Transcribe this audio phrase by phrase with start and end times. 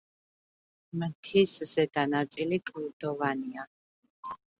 [1.01, 3.67] მთის ზედა ნაწილი კლდოვანია.